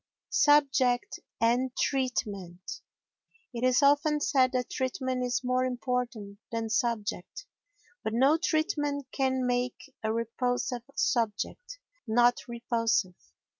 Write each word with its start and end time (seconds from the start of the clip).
Subject 0.31 1.19
and 1.39 1.75
Treatment 1.77 2.81
It 3.53 3.63
is 3.63 3.83
often 3.83 4.19
said 4.19 4.51
that 4.53 4.71
treatment 4.71 5.23
is 5.23 5.43
more 5.43 5.63
important 5.63 6.39
than 6.51 6.71
subject, 6.71 7.45
but 8.03 8.11
no 8.11 8.35
treatment 8.39 9.05
can 9.11 9.45
make 9.45 9.93
a 10.01 10.11
repulsive 10.11 10.81
subject 10.95 11.77
not 12.07 12.39
repulsive. 12.47 13.13